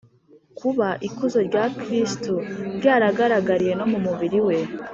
[0.59, 2.33] kuba ikuzo rya kristu
[2.77, 4.57] ryaragaragariye no mu mubiri we